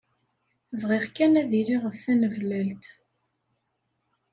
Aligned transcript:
Bɣiɣ 0.81 1.05
kan 1.15 1.33
ad 1.41 1.51
iliɣ 1.59 1.83
d 1.93 1.95
taneblalt. 2.03 2.85